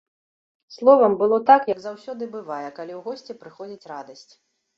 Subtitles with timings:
[0.77, 4.27] Словам, было так, як заўсёды бывае, калі ў госці прыходзіць радасць.